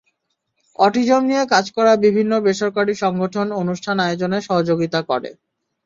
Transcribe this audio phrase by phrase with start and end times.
[0.79, 5.29] Autism নিয়ে কাজ করা বিভিন্ন বেসরকারি সংগঠন অনুষ্ঠান আয়োজনে সহযোগিতা করে।